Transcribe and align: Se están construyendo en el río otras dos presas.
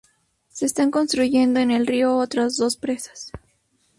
Se 0.49 0.65
están 0.65 0.89
construyendo 0.89 1.59
en 1.59 1.69
el 1.69 1.85
río 1.85 2.17
otras 2.17 2.57
dos 2.57 2.75
presas. 2.75 3.31